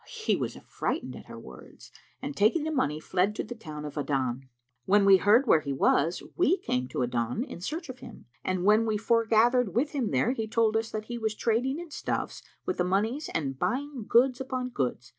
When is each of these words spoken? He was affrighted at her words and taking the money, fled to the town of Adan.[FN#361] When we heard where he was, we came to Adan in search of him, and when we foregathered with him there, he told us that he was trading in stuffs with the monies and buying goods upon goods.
He 0.07 0.35
was 0.35 0.57
affrighted 0.57 1.15
at 1.15 1.25
her 1.27 1.37
words 1.37 1.91
and 2.23 2.35
taking 2.35 2.63
the 2.63 2.71
money, 2.71 2.99
fled 2.99 3.35
to 3.35 3.43
the 3.43 3.53
town 3.53 3.85
of 3.85 3.99
Adan.[FN#361] 3.99 4.47
When 4.87 5.05
we 5.05 5.17
heard 5.17 5.45
where 5.45 5.59
he 5.61 5.73
was, 5.73 6.23
we 6.35 6.57
came 6.57 6.87
to 6.87 7.03
Adan 7.03 7.43
in 7.43 7.61
search 7.61 7.87
of 7.87 7.99
him, 7.99 8.25
and 8.43 8.63
when 8.63 8.87
we 8.87 8.97
foregathered 8.97 9.75
with 9.75 9.91
him 9.91 10.09
there, 10.09 10.31
he 10.31 10.47
told 10.47 10.75
us 10.75 10.89
that 10.89 11.05
he 11.05 11.19
was 11.19 11.35
trading 11.35 11.77
in 11.77 11.91
stuffs 11.91 12.41
with 12.65 12.77
the 12.77 12.83
monies 12.83 13.29
and 13.35 13.59
buying 13.59 14.05
goods 14.07 14.41
upon 14.41 14.69
goods. 14.69 15.09